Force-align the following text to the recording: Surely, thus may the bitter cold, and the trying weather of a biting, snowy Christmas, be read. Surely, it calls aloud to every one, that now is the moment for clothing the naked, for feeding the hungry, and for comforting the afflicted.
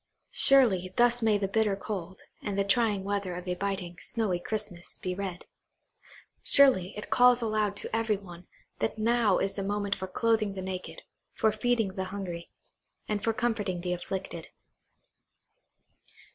Surely, 0.31 0.91
thus 0.97 1.21
may 1.21 1.37
the 1.37 1.47
bitter 1.47 1.75
cold, 1.75 2.23
and 2.41 2.57
the 2.57 2.63
trying 2.63 3.03
weather 3.03 3.35
of 3.35 3.47
a 3.47 3.53
biting, 3.53 3.97
snowy 4.01 4.39
Christmas, 4.39 4.97
be 4.97 5.13
read. 5.13 5.45
Surely, 6.43 6.97
it 6.97 7.11
calls 7.11 7.39
aloud 7.39 7.75
to 7.75 7.95
every 7.95 8.17
one, 8.17 8.47
that 8.79 8.97
now 8.97 9.37
is 9.37 9.53
the 9.53 9.61
moment 9.63 9.95
for 9.95 10.07
clothing 10.07 10.55
the 10.55 10.61
naked, 10.63 11.03
for 11.35 11.51
feeding 11.51 11.89
the 11.89 12.05
hungry, 12.05 12.49
and 13.07 13.23
for 13.23 13.31
comforting 13.31 13.81
the 13.81 13.93
afflicted. 13.93 14.47